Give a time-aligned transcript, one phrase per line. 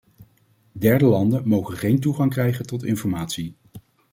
[0.71, 3.55] Derde landen mogen geen toegang krijgen tot informatie.